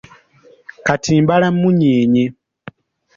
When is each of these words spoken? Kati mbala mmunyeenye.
Kati 0.85 1.11
mbala 1.23 1.47
mmunyeenye. 1.55 2.25